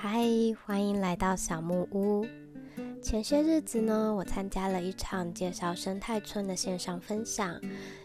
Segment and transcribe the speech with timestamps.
[0.00, 0.24] 嗨，
[0.64, 2.24] 欢迎来到小木屋。
[3.02, 7.60] 前些日子呢，我参加了一场介绍生态村的线上分享，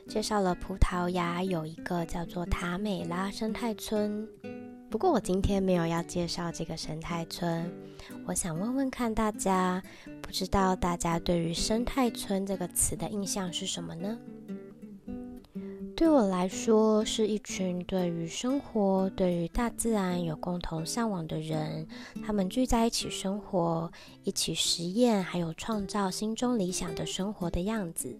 [0.07, 4.27] 介绍了葡萄牙有一个叫做塔美拉生态村。
[4.89, 7.71] 不过我今天没有要介绍这个生态村，
[8.25, 9.79] 我想问问看大家，
[10.19, 14.17] 不知道大家对于生态村这个词的印象是什么呢？
[15.95, 21.87] 对我来说，是一群对于生活、对于大自然有共同向往的人。
[22.25, 23.91] 他们聚在一起生活，
[24.23, 28.19] 一起实验，还有创造心中理想的生活的样子。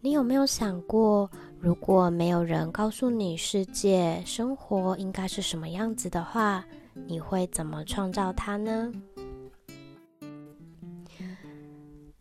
[0.00, 6.64] 你有没有想过，如果没有人告诉你世界生活应该是什么样子的话，
[7.06, 8.92] 你会怎么创造它呢？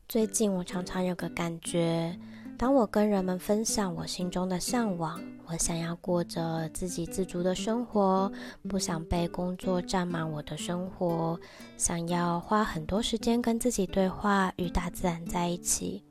[0.08, 2.18] 最近我常常有个感觉。
[2.58, 8.32] 当我跟人们分享我心中的向往，我想要过着自给自足的生活，
[8.70, 11.38] 不想被工作占满我的生活，
[11.78, 16.04] 想要花很多时间跟自己对话，与大自然在一起，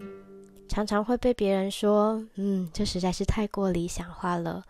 [0.68, 4.62] 常常会被别人说：“嗯，这实在是太过理想化了。”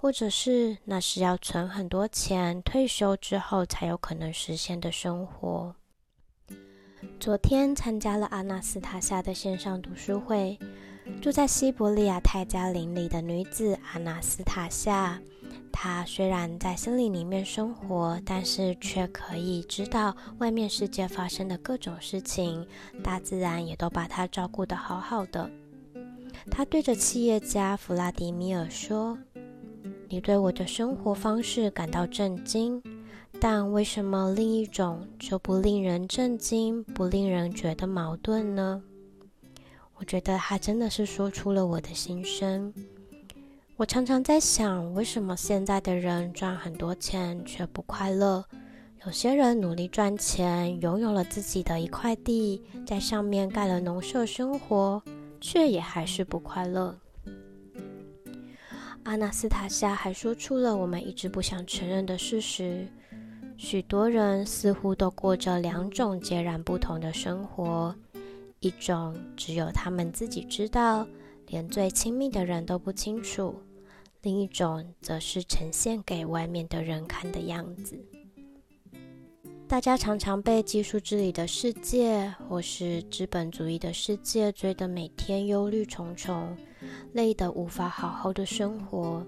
[0.00, 5.74] 或者是那是要存很多钱，退休之后才有可能实现的生活。
[7.18, 10.58] 昨天参加了阿纳斯塔夏的线上读书会。
[11.20, 15.20] 住在西伯利亚泰加林里的女子阿纳斯塔夏，
[15.72, 22.66] 她虽然在森林里面生活，但是却可以知道外面世界发生的各种事情，
[23.02, 25.50] 大自然也都把她照顾得好好的。
[26.50, 29.18] 她对着企业家弗拉迪米尔说
[30.08, 32.80] ：“你对我的生活方式感到震惊，
[33.40, 38.82] 但为什么另一种就不令人震惊，不令人觉得矛盾呢？”
[39.98, 42.72] 我觉得他真的是说出了我的心声。
[43.76, 48.44] 我常常在想，为什么现在的人赚很多钱却不快乐？
[49.06, 55.00] 有些人努力赚钱，拥有了自己的一块地，在上面盖了农舍生活，
[55.40, 56.98] 却也还是不快乐。
[59.04, 62.88] 阿纳斯塔夏还说出了我们一直不想承认的事实：
[63.56, 67.94] 许多人似乎都过着两种截然不同的生活。
[68.60, 71.06] 一种只有他们自己知道，
[71.46, 73.54] 连最亲密的人都不清楚；
[74.22, 77.98] 另一种则是呈现给外面的人看的样子。
[79.68, 86.56] 大家常常被技术治理的世界，或是资本主义的世界追得每天忧虑重重，
[87.12, 89.26] 累得无法好好的生活。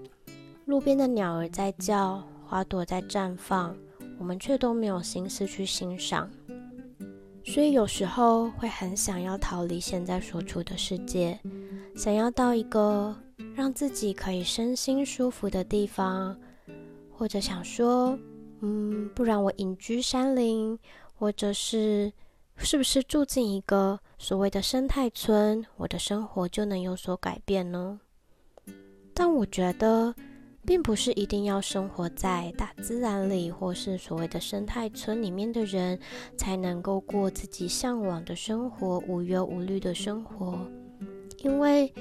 [0.65, 3.77] 路边的鸟儿在叫，花朵在绽放，
[4.17, 6.29] 我们却都没有心思去欣赏。
[7.43, 11.39] 所以有时候会很想要逃离现在所处的世界，
[11.95, 13.15] 想要到一个
[13.55, 16.39] 让自己可以身心舒服的地方，
[17.11, 18.17] 或者想说，
[18.61, 20.77] 嗯，不然我隐居山林，
[21.13, 22.11] 或者是
[22.57, 27.99] 是不是住进一个所谓的生态村，我的生活就能有所改变呢？
[29.13, 30.15] 但我觉得。
[30.65, 35.99] 并不是一定要生活在大自然里，或是所谓的生态村里面的人，
[36.37, 40.59] 才能够过自己向往的生活，无忧无虑的生活。
[41.39, 41.91] 因为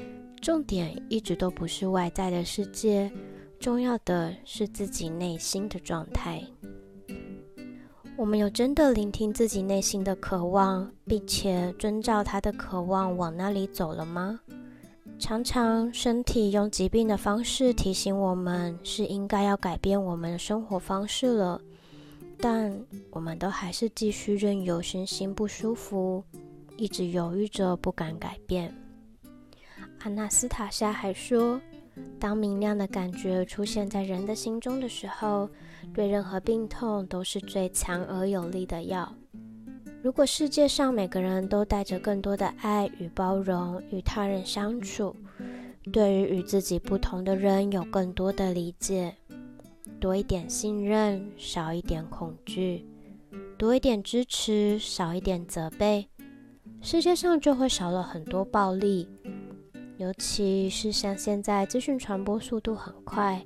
[0.41, 3.11] 重点一直都不是外在的世界，
[3.59, 6.43] 重要的是自己内心的状态。
[8.17, 14.41] 我们有真的聆听自己内心的渴望，并且遵照他的渴望往那里走了吗？
[15.21, 21.61] 常常，身体用疾病的方式提醒我们，是应该要改变我们的生活方式了。
[22.39, 22.75] 但
[23.11, 26.25] 我们都还是继续任由身心不舒服，
[26.79, 28.75] 一直犹豫着不敢改变。
[30.01, 31.61] 阿纳斯塔夏还说，
[32.19, 35.49] 当明亮的感觉出现在人的心中的时候，
[35.93, 39.15] 对任何病痛都是最强而有力的药。
[40.03, 45.15] 如果世界上每个人都带着更多的爱与包容与他人相处，
[45.93, 49.15] 对于与自己不同的人有更多的理解，
[50.01, 52.87] 多一点信任，少一点恐惧，
[53.59, 56.09] 多一点支持，少一点责备，
[56.81, 59.07] 世界上就会少了很多暴力。
[59.99, 63.45] 尤其是像现在资讯传播速度很快。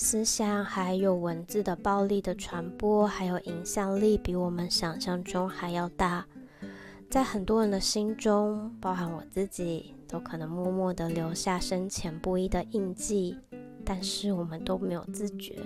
[0.00, 6.24] 思想还有文字的暴力的传播，还有影响力，比我们想象中还要大。
[7.10, 13.36] 在很多人的心中，包含我自己，都可能默默的留下深浅不一的印记，
[13.84, 15.56] 但是我们都没有自觉。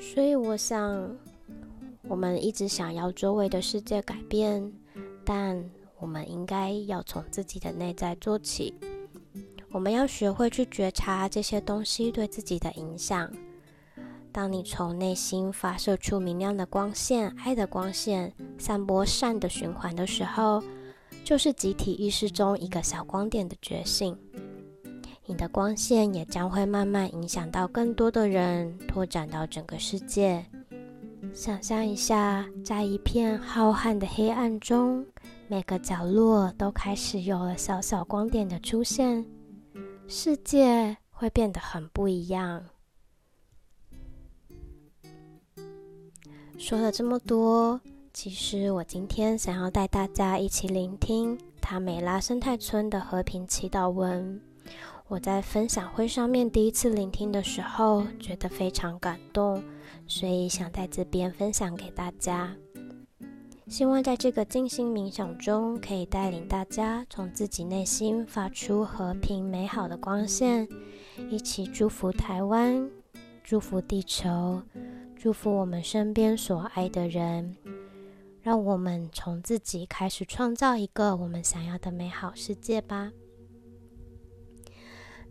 [0.00, 1.14] 所以，我想，
[2.08, 4.72] 我们一直想要周围的世界改变，
[5.26, 5.62] 但
[5.98, 8.72] 我们应该要从自己的内在做起。
[9.72, 13.30] 我们要学会去觉察这些东西对自己的影响。
[14.32, 20.62] 当你从内心发射出明亮的光线、爱的光线，散播善的循环的时候，
[21.24, 24.16] 就是集体意识中一个小光点的觉醒。
[25.26, 30.44] 你的光线也将会慢慢影响到更多的人，拓展到整个世界。
[31.32, 35.06] 想象一下，在一片浩瀚的黑暗中，
[35.46, 39.24] 每个角落都开始有了小小光点的出现，
[40.12, 42.64] 世界会变得很不一样。
[46.58, 47.80] 说了这么多，
[48.12, 54.42] 其实我今天想要带大家一起聆听塔美拉生态村的和平祈祷文。
[55.06, 59.62] 我在分享会上面第一次聆听的时候，觉得非常感动，
[60.08, 62.52] 所以想在这边分享给大家。
[63.70, 70.68] 希望在这个静心冥想中，可以带领大家从自己内心发出和平美好的光线，
[71.30, 72.90] 一起祝福台湾，
[73.44, 74.60] 祝福地球，
[75.14, 77.56] 祝福我们身边所爱的人。
[78.42, 83.12] 让我们从自己开始创造一个我们想要的美好世界吧。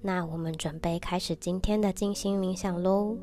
[0.01, 3.17] 那我们准备开始今天的静心冥想喽。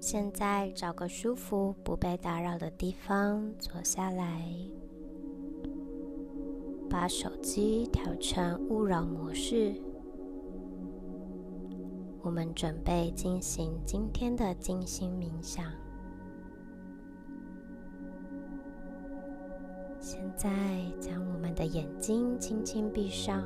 [0.00, 4.48] 现在找个舒服、不被打扰的地方坐下来，
[6.88, 9.74] 把手机调成勿扰模式。
[12.22, 15.64] 我们准备进行今天的静心冥想。
[19.98, 20.50] 现在，
[21.00, 23.44] 将我们的眼睛轻轻闭上，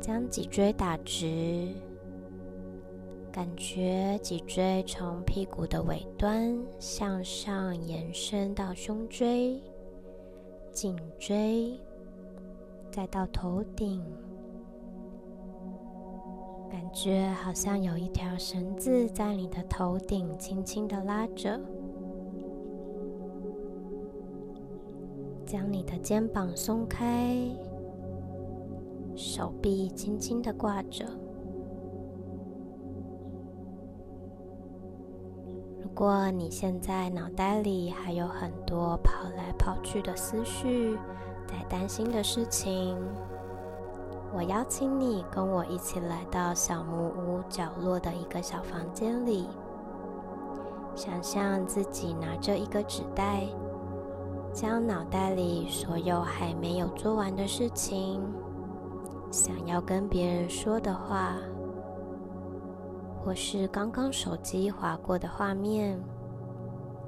[0.00, 1.72] 将脊椎打直，
[3.32, 9.58] 感觉脊椎从屁股的尾端向上延伸到胸椎、
[10.70, 11.80] 颈椎，
[12.90, 14.04] 再到头顶，
[16.70, 21.58] 感觉好像有一条绳子在你的头顶轻轻的拉着。
[25.46, 27.34] 将你的肩膀松开，
[29.16, 31.06] 手臂轻轻的挂着。
[35.94, 40.98] 果你现在脑袋里还有很多跑来跑去的思绪，
[41.46, 42.96] 在担心的事情，
[44.34, 49.46] 我邀请你跟我一起来到小木屋角落的一个小房间里，
[50.94, 53.46] 想象自己拿着一个纸袋。
[54.54, 58.22] 将脑袋里所有还没有做完的事情、
[59.30, 61.36] 想要跟别人说的话，
[63.24, 65.98] 或是刚刚手机划过的画面，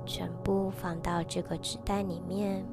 [0.07, 2.65] 全部放到这个纸袋里面。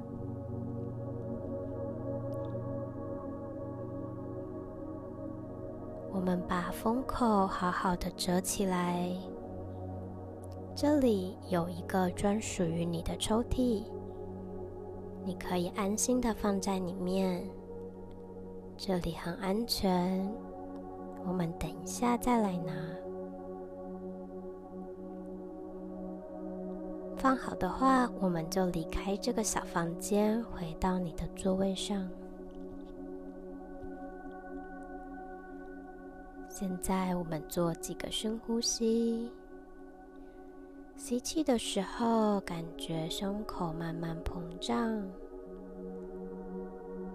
[6.13, 9.11] 我们把封口好好的折起来，
[10.75, 13.83] 这里有一个专属于你的抽屉。
[15.23, 17.43] 你可以安心的放在里面，
[18.77, 20.29] 这里很安全。
[21.25, 22.73] 我们等一下再来拿。
[27.21, 32.09] 放好的话，我们就离开这个小房间，回到你的座位上。
[36.49, 39.29] 现在我们做几个深呼吸。
[40.95, 45.03] 吸气的时候，感觉胸口慢慢膨胀；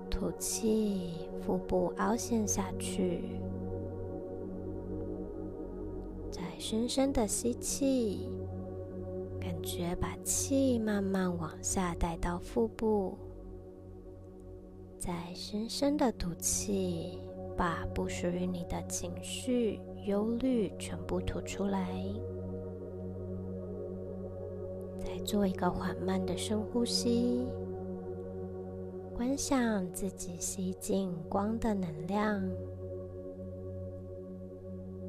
[0.09, 3.41] 吐气，腹部凹陷下去。
[6.31, 8.29] 再深深的吸气，
[9.47, 13.17] 感觉把气慢慢往下带到腹部；
[14.99, 17.21] 再深深的吐气，
[17.57, 22.03] 把不属于你的情绪、忧虑全部吐出来。
[24.99, 27.47] 再做一个缓慢的深呼吸，
[29.15, 32.43] 观想自己吸进光的能量，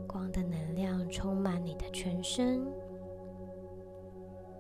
[0.06, 2.68] 光的能量充满你的全身。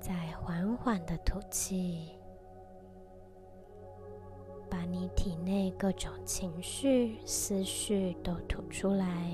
[0.07, 2.13] 再缓缓的吐气，
[4.69, 9.33] 把你体内各种情绪、思绪都吐出来。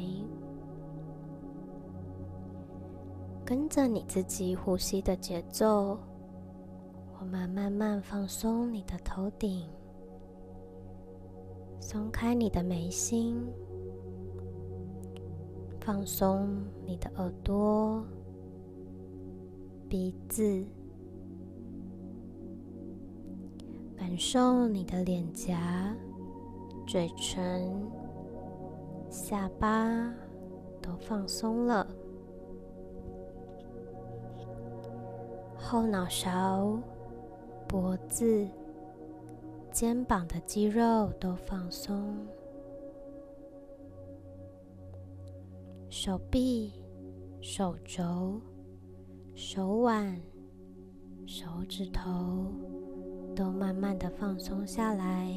[3.46, 6.00] 跟着你自己呼吸的节奏。
[7.20, 9.70] 我们慢慢放松你的头顶，
[11.80, 13.48] 松开你的眉心，
[15.80, 18.04] 放松你的耳朵、
[19.94, 20.66] 鼻子，
[23.96, 25.96] 感受你的脸颊、
[26.88, 27.72] 嘴唇、
[29.08, 30.12] 下巴
[30.82, 31.88] 都放松了，
[35.60, 36.76] 后脑勺、
[37.68, 38.48] 脖子、
[39.72, 42.18] 肩膀的肌肉都放松，
[45.88, 46.74] 手臂、
[47.42, 48.42] 手肘、
[49.36, 50.16] 手腕、
[51.26, 52.54] 手指头
[53.36, 55.34] 都慢慢的放松下来。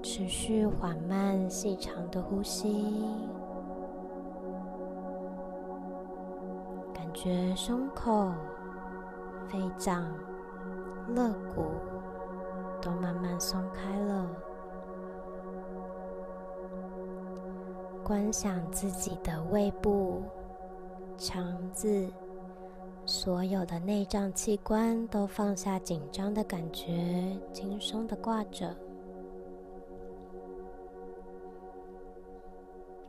[0.00, 3.04] 持续缓慢细长的呼吸，
[6.94, 8.32] 感觉胸口、
[9.48, 10.04] 肺脏、
[11.08, 11.64] 肋骨
[12.80, 14.30] 都慢慢松开了。
[18.08, 20.22] 观想自己的胃部、
[21.18, 22.10] 肠子，
[23.04, 28.74] 所有的内脏器官都放下紧张的感觉，轻松的挂着。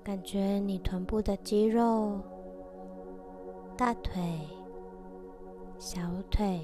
[0.04, 2.20] 感觉你臀部的肌肉、
[3.78, 4.22] 大腿、
[5.78, 6.60] 小腿、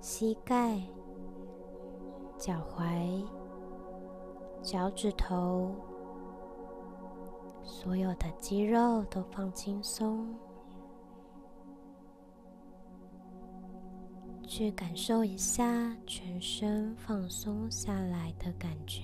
[0.00, 0.82] 膝盖、
[2.36, 3.24] 脚踝、
[4.60, 5.70] 脚趾头，
[7.64, 10.34] 所有的肌肉都放轻松，
[14.46, 19.02] 去感受一下全身放松下来的感觉。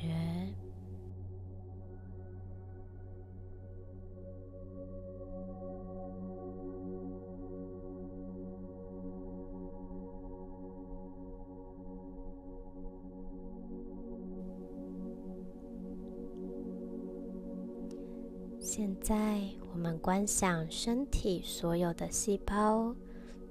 [18.79, 19.43] 现在，
[19.73, 22.95] 我们观想身体所有的细胞，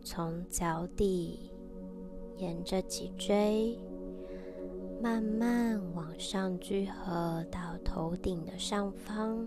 [0.01, 1.51] 从脚底
[2.37, 3.77] 沿着脊椎，
[5.01, 9.45] 慢慢往上聚合到头顶的上方，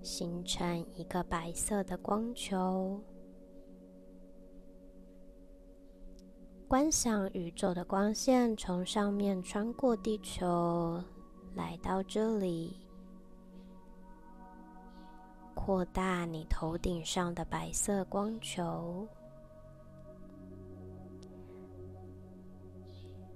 [0.00, 3.02] 形成一个白色的光球。
[6.66, 11.04] 观想宇宙的光线从上面穿过地球，
[11.54, 12.87] 来到这里。
[15.60, 19.06] 扩大你头顶上的白色光球，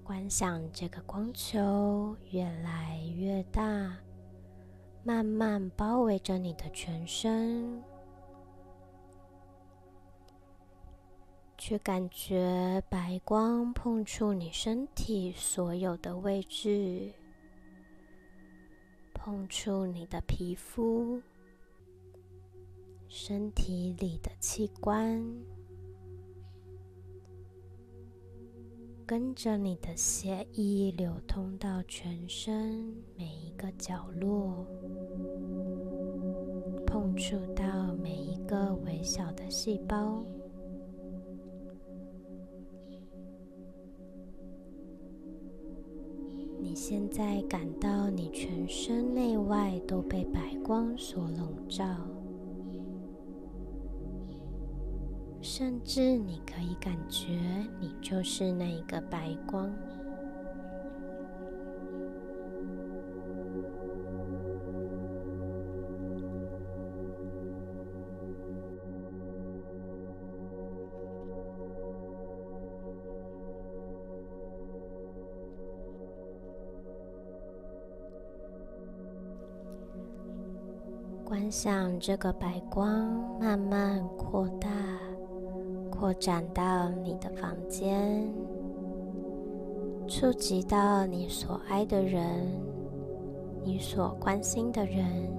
[0.05, 3.99] 观想这个光球越来越大，
[5.02, 7.83] 慢慢包围着你的全身，
[11.59, 17.12] 去感觉白光碰触你身体所有的位置，
[19.12, 21.21] 碰触你的皮肤。
[23.14, 25.23] 身体里的器官，
[29.04, 34.66] 跟着你的血液流通到全身每一个角落，
[36.87, 40.25] 碰触到每一个微小的细胞。
[46.59, 51.85] 你现在感到你全身内外都被白光所笼罩。
[55.42, 57.32] 甚至你可以感觉，
[57.80, 59.70] 你就是那一个白光。
[81.25, 84.68] 观想这个白光慢慢扩大。
[86.02, 88.28] 扩展到你的房间，
[90.09, 92.44] 触及到你所爱的人，
[93.62, 95.32] 你所关心的人，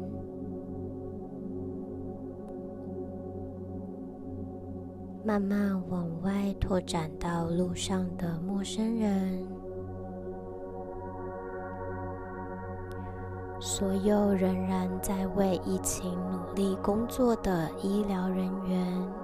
[5.25, 9.45] 慢慢往外拓展到路上的陌生人，
[13.59, 19.22] 所有仍然在为疫情努力工作的医疗人员。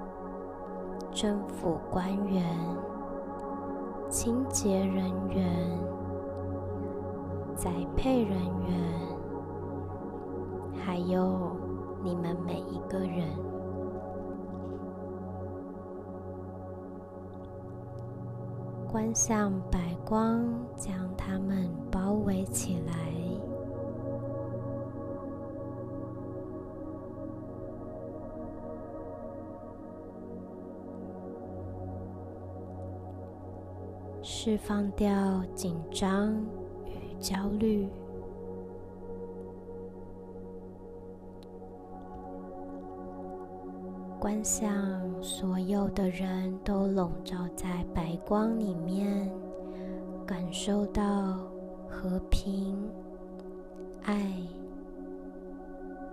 [1.21, 2.41] 政府官员、
[4.09, 5.77] 清洁人员、
[7.57, 8.71] 栽培人员，
[10.81, 11.57] 还有
[12.01, 13.27] 你们每一个人，
[18.89, 20.41] 观想白光
[20.77, 23.28] 将他们包围起来。
[34.50, 36.34] 释放掉紧张
[36.84, 37.88] 与焦虑。
[44.20, 44.68] 观想
[45.22, 49.32] 所有的人都笼罩在白光里面，
[50.25, 51.38] 感受到
[51.88, 52.89] 和平、
[54.01, 54.36] 爱，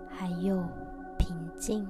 [0.07, 0.61] 还有
[1.17, 1.87] 平静。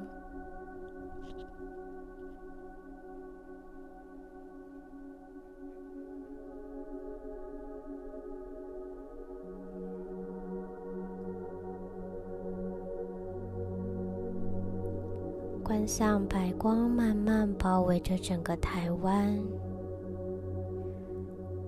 [15.77, 19.39] 观想白光慢慢包围着整个台湾，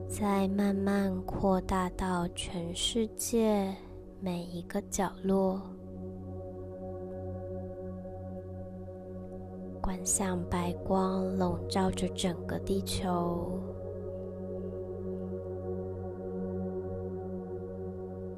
[0.07, 3.71] 再慢慢扩大到全世界
[4.19, 5.61] 每一个角落。
[9.79, 13.59] 观象白光笼罩着整个地球，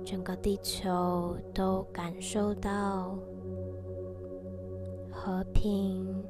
[0.04, 3.18] 整个地球都感受到。
[5.24, 6.26] 和平，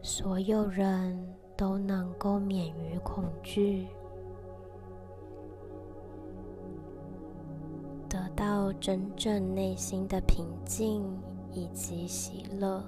[0.00, 3.88] 所有人都能够免于恐惧，
[8.08, 11.02] 得到真正内心的平静
[11.50, 12.84] 以及喜乐。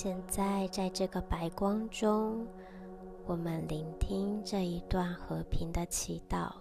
[0.00, 2.46] 现在，在这个白光中，
[3.26, 6.52] 我们聆听这一段和平的祈祷。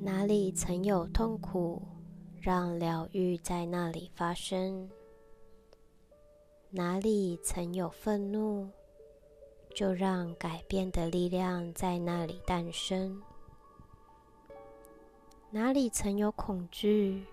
[0.00, 1.80] 哪里曾有痛苦，
[2.40, 4.88] 让疗愈在那里发生；
[6.70, 8.68] 哪里曾有愤怒。
[9.74, 13.20] 就让改变的力量在那里诞生。
[15.50, 17.24] 哪里曾有恐惧，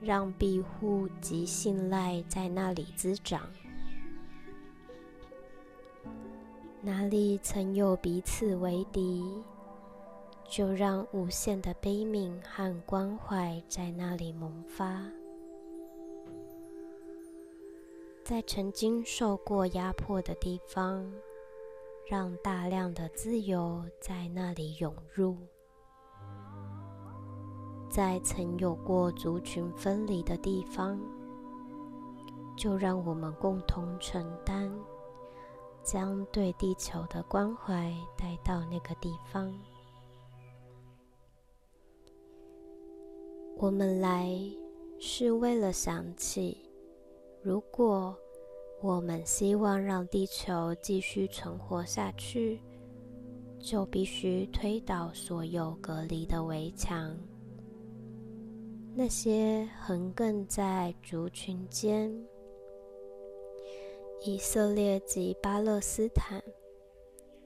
[0.00, 3.48] 让庇护及信赖在那里滋长。
[6.80, 9.22] 哪里曾有彼此为敌，
[10.48, 15.04] 就让无限的悲悯和关怀在那里萌发。
[18.24, 21.10] 在曾经受过压迫的地方。
[22.08, 25.36] 让大量的自由在那里涌入，
[27.90, 30.98] 在曾有过族群分离的地方，
[32.56, 34.72] 就让我们共同承担，
[35.82, 39.52] 将对地球的关怀带到那个地方。
[43.58, 44.34] 我们来
[44.98, 46.56] 是为了想起，
[47.42, 48.16] 如果。
[48.80, 52.60] 我们希望让地球继续存活下去，
[53.58, 57.16] 就必须推倒所有隔离的围墙。
[58.94, 62.12] 那些横亘在族群间，
[64.24, 66.40] 以色列及巴勒斯坦、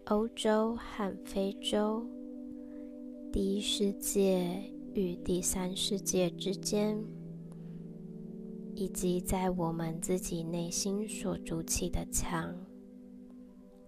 [0.06, 2.06] 欧洲和非洲、
[3.32, 4.62] 第一世界
[4.94, 7.02] 与第三世界之间。
[8.82, 12.52] 以及在我们自己内心所筑起的墙，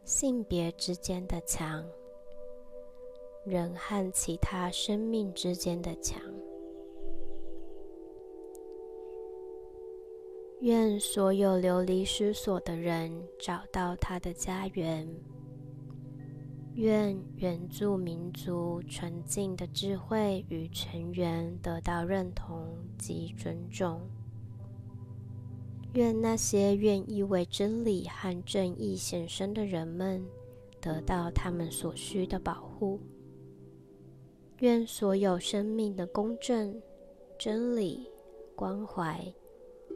[0.05, 1.85] 性别之间的墙，
[3.45, 6.23] 人和其他生命之间的墙，
[10.61, 15.13] 愿所有流离失所的人找到他的家园。
[16.75, 24.01] 愿原住民族纯净的智慧与成员得到认同及尊重。
[25.95, 30.25] 愿那些愿意为真理和正义献身的人们
[30.81, 33.01] 得到他们所需的保护。
[34.61, 36.81] 愿所有生命的公正、
[37.39, 38.09] 真理、
[38.55, 39.21] 关怀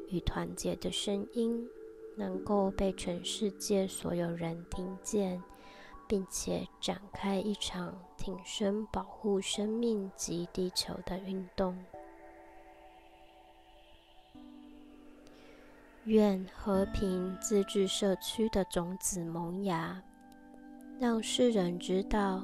[0.08, 1.64] 与团结的声音
[2.16, 5.42] 能够被全世界所有人听见。
[6.08, 11.76] 并且展开一场挺身保护生命及地球的运动。
[16.08, 20.02] 愿和平自治社区的种子萌芽，
[20.98, 22.42] 让世人知道，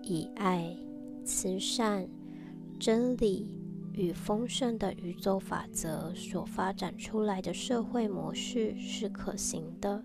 [0.00, 0.74] 以爱、
[1.22, 2.08] 慈善、
[2.80, 3.60] 真理
[3.92, 10.02] 与丰盛的宇宙法则所发展出来的社会模式是可行的。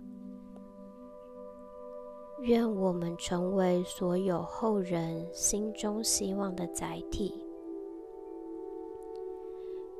[2.41, 7.33] 愿我们成为所有后人心中希望的载体。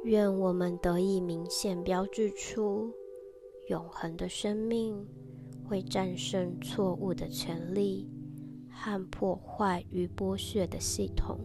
[0.04, 2.92] 愿我们得以明显标志出，
[3.68, 5.08] 永恒的生命
[5.64, 8.10] 会战胜错误的权利
[8.72, 11.40] 和破坏与剥削的系统。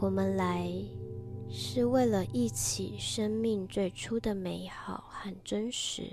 [0.00, 0.70] 我们来
[1.48, 6.04] 是为了忆起生命最初的美好和真实。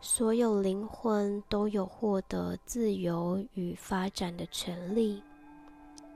[0.00, 5.22] 所有灵魂都有获得自由与发展的权利，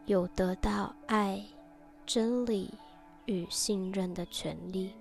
[0.05, 1.43] 有得到爱、
[2.09, 2.73] 真理
[3.27, 4.95] 与信任的权利。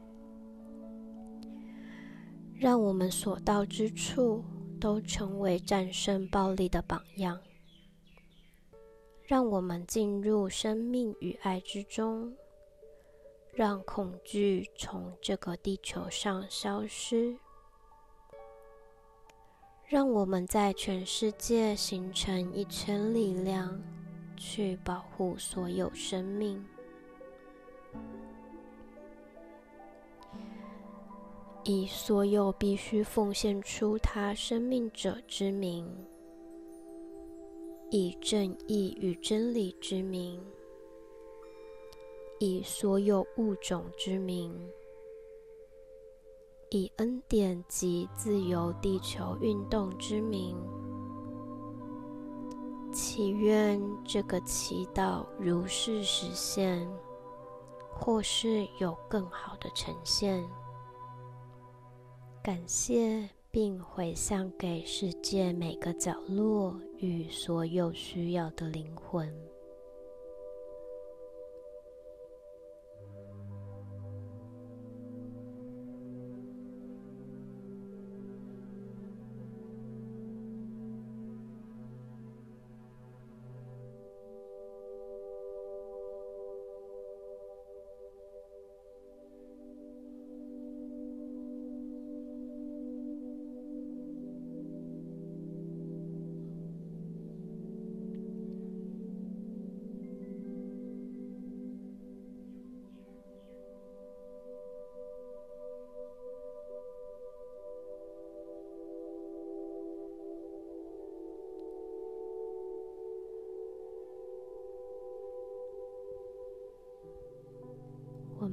[2.60, 4.44] 让我们所到之处
[4.78, 7.40] 都成为战胜暴力的榜样。
[9.24, 12.36] 让我们进入生命与爱之中，
[13.54, 17.38] 让恐惧从这个地球上消失。
[19.86, 23.82] 让我们在全世界形成一圈力量，
[24.36, 26.66] 去保护所有生命，
[31.70, 35.86] 以所有必须奉献出他生命者之名，
[37.92, 40.42] 以正义与真理之名，
[42.40, 44.58] 以所有物种之名。
[46.70, 50.56] 以恩典及自由地球运动之名，
[52.94, 56.90] 祈愿这个祈祷如是实现，
[57.92, 60.50] 或是有更好的呈现。
[62.48, 69.30] 感谢，并回向给世界每个角落与所有需要的灵魂。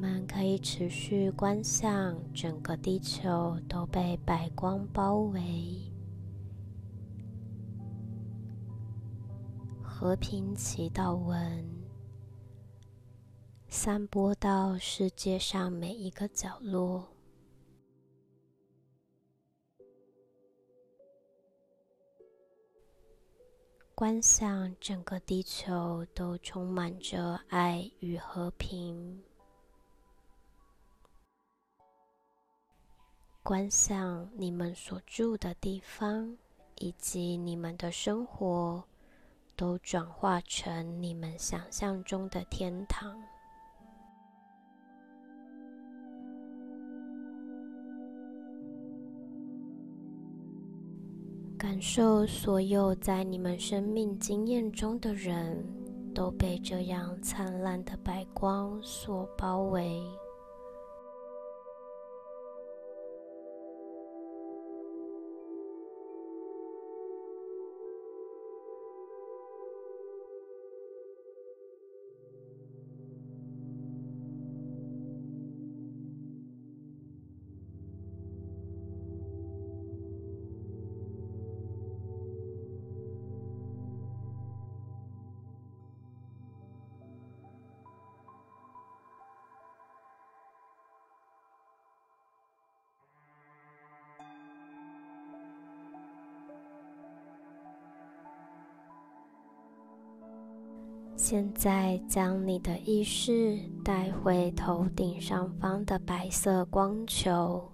[0.04, 5.90] 我们可以持续观想，整个地球都被白光包围，
[9.82, 11.66] 和平祈祷文
[13.66, 17.08] 散播到世界上每一个角落。
[23.94, 29.24] 观想整个地球都充满着爱与和平。
[33.46, 36.34] 观想你们所住的地方，
[36.76, 38.82] 以及你们的生活，
[39.54, 43.14] 都转化成你们想象中的天堂。
[51.58, 55.62] 感受所有在你们生命经验中的人
[56.14, 60.02] 都被这样灿烂的白光所包围。
[101.26, 107.66] 现在将你的意识带回头顶上方的白色光球，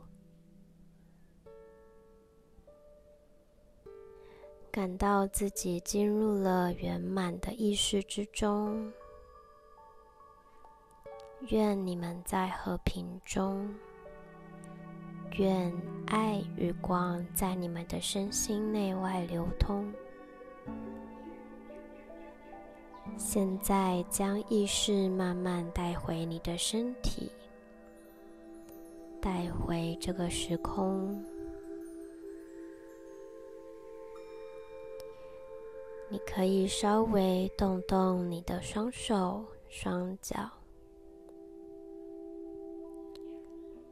[4.70, 8.92] 感到自己进入了圆满的意识之中。
[11.48, 13.68] 愿你们在和平中，
[15.38, 15.74] 愿
[16.06, 19.92] 爱与光在你们的身心内外流通。
[23.22, 27.30] 现在将意识慢慢带回你的身体，
[29.20, 31.22] 带回这个时空。
[36.08, 40.50] 你可以稍微动动你的双手、双脚。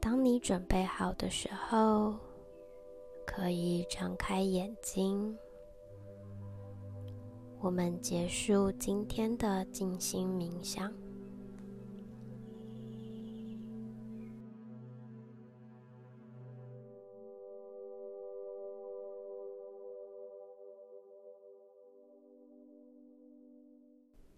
[0.01, 2.15] 当你准备好的时候，
[3.27, 5.37] 可以张开眼睛。
[7.61, 10.91] 我们结束今天的静心冥想。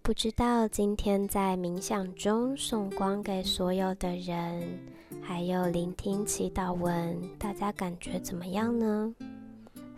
[0.02, 4.80] 不知道今天在冥想中送光给所有的人，
[5.22, 9.16] 还有聆听祈祷文，大家感觉怎么样呢？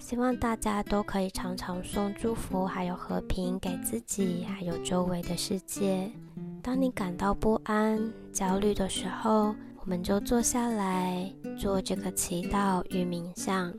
[0.03, 6.11] 希望大家都可以常常送祝福，还有和平给自己，还有周围的世界。
[6.61, 13.73] 当你感到不安、焦虑的时候，我们就坐下来做这个祈祷与冥想。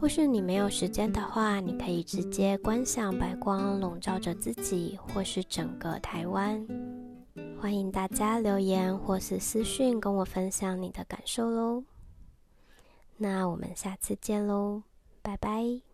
[0.00, 6.66] 或是你没有时间的话，你可以直接观想白光笼罩着自己，或是整个台湾。
[7.60, 11.84] 欢迎大家留言或是私讯跟我分享你的感受喽。
[13.18, 14.80] 那我们下次见喽。
[15.26, 15.85] 拜拜。